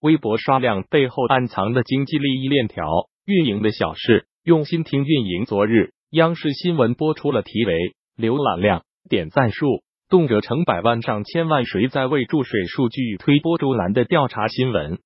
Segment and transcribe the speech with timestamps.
[0.00, 2.86] 微博刷量背后暗藏的经济利益链条，
[3.24, 5.44] 运营的小事，用心听运营。
[5.44, 7.74] 昨日，央视新闻播出了题为
[8.16, 15.00] “浏览量、点赞数动辄成百万、上千万，谁在为注水数据推波助澜”的调查新闻。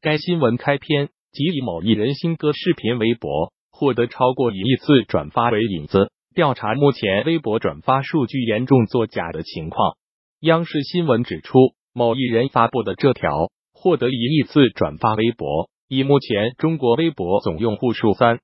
[0.00, 9.96] 该新闻开篇即以某艺人新歌视频微博获得超过一亿次转发为引子，调查目前微博转发数据严重作假的情况。
[10.38, 11.58] 央视新闻指出，
[11.92, 13.50] 某艺人发布的这条。
[13.86, 18.40] 获得一亿次转发微博，以目前中国微博总用户数三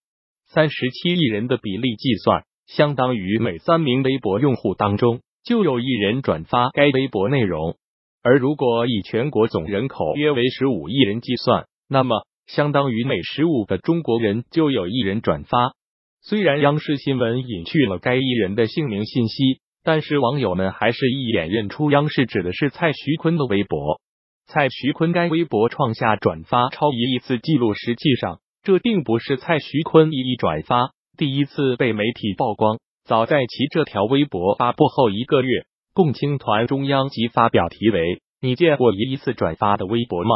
[0.46, 7.74] 三十七亿人的比例计算，相当于每三名微博用户当中就有一人转发该微博内容。
[8.22, 15.72] 而如果以全国总人口约为十五亿人计算，那么相当于每十五个中国人就有一人转发。
[16.20, 24.00] 虽然央视新闻隐去了该艺人的姓名信息，但是网友们还是一眼认出央视指的是蔡徐坤的微博。
[24.46, 32.78] 蔡徐坤该微博创下转发超一亿次记录，实际上这并不是蔡徐坤一亿转发第一次被媒体曝光。
[33.04, 40.30] 早在其这条微博发布后一个月，共青团中央即发表题为“你见过一亿次转发的微博吗”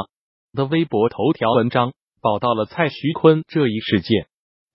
[0.53, 4.27] 的微博头条文章，报道了蔡徐坤这一事件。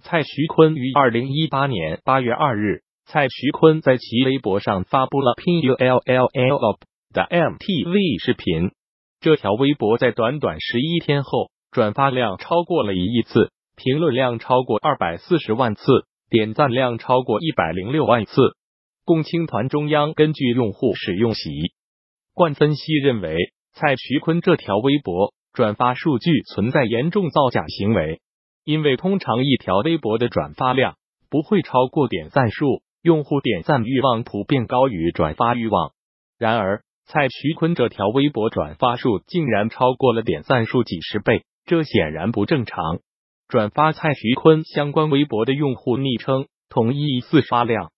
[0.04, 8.72] 蔡徐坤于二零一八年八月二日，蔡徐坤在其微博上发布了 “P U L L L up” 的 MTV 视频。
[9.22, 15.84] 这条微博在短短十一天后，转发量超过了一亿次，评论量超过二百四十万次，
[16.28, 18.34] 点赞量超过一百零六万次。
[19.06, 21.52] 共青团中央根据用户使用习
[22.34, 23.38] 惯分析认为，
[23.74, 28.22] 蔡徐坤这条微博转发数据存在严重造假行为，
[28.64, 30.96] 因为通常一条微博的转发量
[31.30, 35.92] 不会超过点赞数，用户点赞欲望普遍高于转发欲望。
[36.40, 36.82] 然而，
[37.14, 43.00] 蔡徐坤这条微博转发数竟然超过了点赞数几十倍，这显然不正常。
[43.50, 47.92] 转发蔡徐坤相关微博的用户昵称统一疑似发量。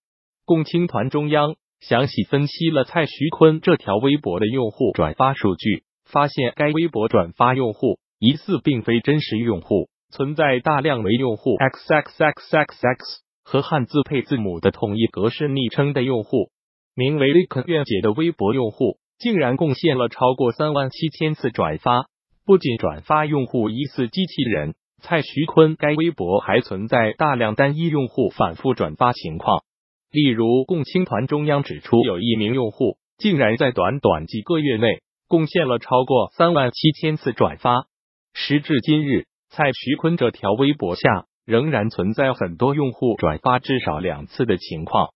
[0.46, 12.98] 共青团中央详细分析了蔡徐坤这条微博的用户转发数据，发现该微博转发用户疑似并非真实用户，存在大量为用户 xxxxx
[13.44, 16.50] 和汉字配字母的统一格式昵称的用户。
[16.96, 22.08] 名为 “Liken 愿姐”的微博用户竟然贡献了超过三万七千次转发，
[22.46, 29.64] 不仅转发用户疑似机器人蔡徐坤，该微博还存在大量单一用户反复转发情况。
[30.12, 37.86] 例如，共青团中央指出，有一名用户竟然在短短几个月内贡献了超过三万七千次转发。
[38.34, 45.14] 时至今日，蔡徐坤这条微博下仍然存在很多用户转发至少两次的情况。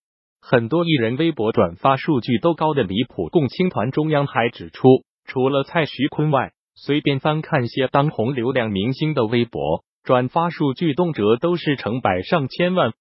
[0.50, 3.28] 很多艺人微博转发数据都高的离谱。
[3.28, 4.88] 共青团中央还指出，
[5.25, 12.94] 除了蔡徐坤外，随便翻看些当红流量明星的微博，转发数据动辄都是成百上千万。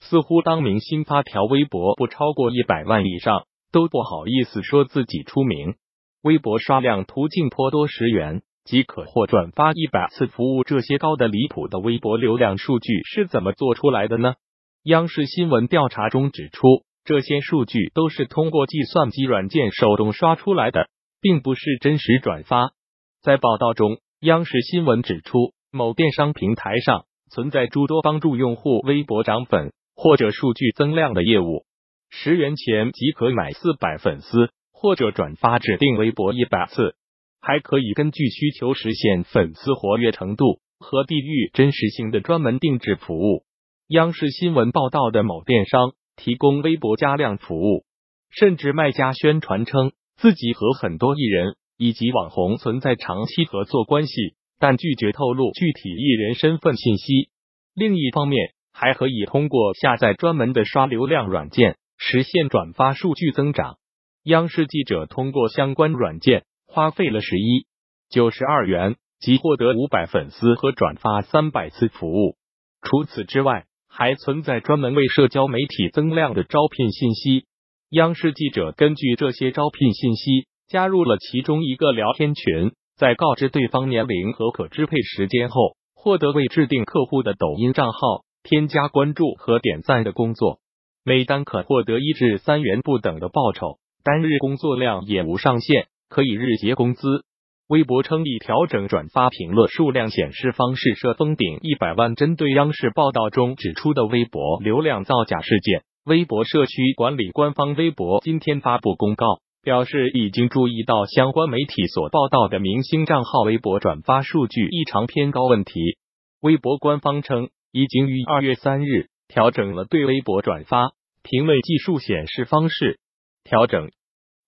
[0.00, 5.74] 似乎当明星发条微博不超过一百万以上，都不好意思说自己出名。
[6.22, 10.64] 微博刷量途径颇多，十元即可或转发一百次服务。
[10.64, 14.36] 这些高的离谱的微博流量数据是怎么做出来的呢？
[14.84, 16.82] 央视新闻调查中指出。
[17.04, 20.88] 这些数据都是通过计算机软件手动刷出来的，
[21.20, 22.72] 并不是真实转发。
[23.20, 31.66] 在报道中，央视新闻指出，某电商平台上存在诸多帮助用户微博涨粉或者数据增量的业务。
[32.08, 36.94] 十元钱即可买四百粉丝，或者转发指定微博一百次，
[37.38, 43.44] 还可以根据需求实现粉丝活跃程度和地域真实性的专门定制服务。
[43.88, 45.92] 央视新闻报道的某电商。
[46.16, 47.84] 提供微博加量服务，
[48.30, 57.30] 甚至卖家宣传称自己和很多艺人以及网红存在长期合作关系，但拒绝透露具体艺人身份信息。
[57.74, 63.78] 另一方面，还可以通过下载专门的刷流量软件实现转发数据增长。
[64.22, 67.66] 央视记者通过相关软件花费了十一
[68.08, 72.36] 九十二元，即获得五百粉丝和转发三百次服务。
[72.82, 73.66] 除此之外，
[73.96, 77.44] 还存在专门为社交媒体增量的招聘信息。
[77.90, 90.58] 央视记者根据这些招聘信息，加入了其中一个聊天群，在告知对方年龄和可支配时间后，获得为制定客户的抖音账号添加关注和点赞的工作。
[91.04, 97.24] 每单可获得一至三元不等的报酬，单日工作量也无上限，可以日结工资。
[97.66, 102.14] 微博称已调整转发评论数量显示方式，设封顶一百万。
[102.14, 115.96] 针对央视报道中指出的微博流量造假事件，微博社区管理官方微博今天发布公告，表示已经注意到相关媒体所报道的明星账号微博转发数据异常偏高问题。
[116.42, 123.00] 微博官方称，已经于二月三日调整了对微博转发评论计数显示方式。
[123.42, 123.88] 调整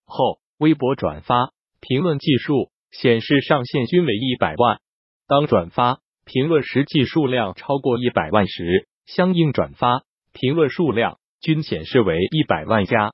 [0.05, 4.79] 后，微博转发评论计数显示上限均为一百万。
[5.29, 10.03] 当转发评论实际数量超过一百万时，相应转发
[10.33, 13.13] 评论数量均显示为一百万加。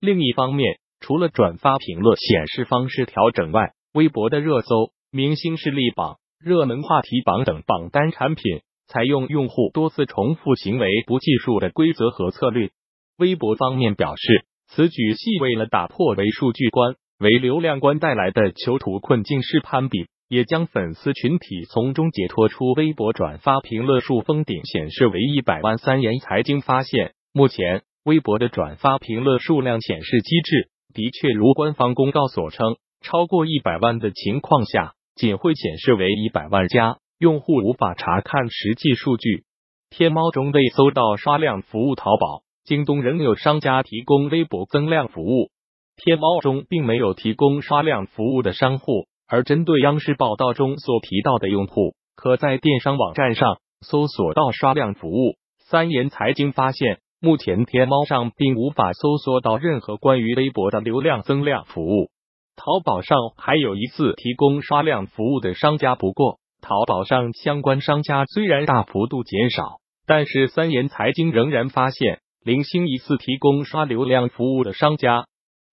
[0.00, 12.70] 另一方面，除了转发评论显示方式调整外，微博的热搜、明星势力榜、热门话题榜等榜单产品采用用户多次重复行为不计数的规则和策略。
[13.16, 22.74] 微博方面表示，此举系为了打破为数据关、为流量关带来的囚徒困境式攀比，也将粉丝群体从中解脱出。
[22.74, 25.78] 微博转发评论数封顶显示为一百万。
[25.78, 30.68] 三言财经发现，目前微博的转发评论数量显示机制。
[30.92, 39.44] 的确，如官方公告所称，超过一百万的情况下，仅会显示为一百万加，用户无法查看实际数据。
[39.88, 45.48] 天猫中未搜到刷量服务，淘宝、京东仍有商家提供微博增量服务。
[45.96, 55.36] 天猫中并没有提供刷量服务的商户，而针对央视报道中所提到的用户，可在电商网站上搜索到刷量服务。
[55.58, 56.98] 三言财经发现。
[57.20, 62.10] 目前天猫上并无法搜索到任何关于微博的流量增量服务。
[62.54, 75.24] 淘宝上还有一次提供刷量服务的商家，不过淘宝上相关商家虽然大幅度减少，但是三言财经仍然发现零星一次提供刷流量服务的商家，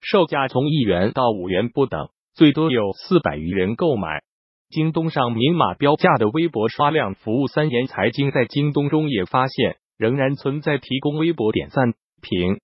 [0.01, 4.21] 售价从一元到五元不等，最多有四百余人购买。
[4.69, 9.77] 京东上明码标价的微博刷量服务，三言财经在京东中也发现。
[9.98, 11.94] 仍然存在提供微博点赞、
[12.24, 12.59] 评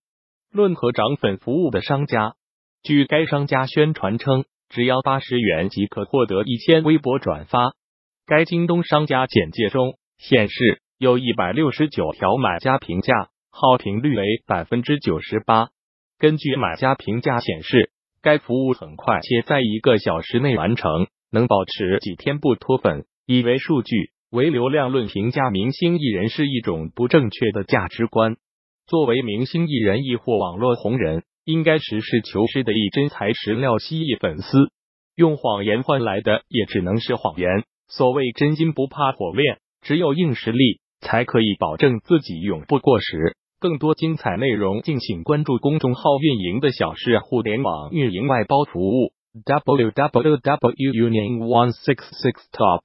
[0.51, 2.33] 论和涨粉服务的商家。
[2.81, 7.75] 据该商家宣传称，只要八十元即可获得一千微博转发。
[8.25, 15.69] 该京东商家简介中显示，有一百六十九条买家评价，好评率为百分之九十八。
[16.19, 17.91] 根据买家评价显示，
[18.21, 23.05] 该服务很快且在一个小时内完成，能保持几天不脱粉。
[23.25, 24.11] 以为数据。
[24.29, 28.35] 唯流量论评价明星艺人是一种不正确的价值观。
[28.85, 34.69] 作为明星艺人亦或网络红人，应该实事求是的以真材实料吸引粉丝，
[35.15, 37.63] 用谎言换来的也只能是谎言。
[37.87, 43.37] 所谓真金不怕火炼，只有硬实力才可以保证自己永不过时。
[43.59, 49.13] 更多精彩内容，敬请关注公众号“运营的小事互联网运营外包服务”。
[49.45, 52.81] w w w union one six six top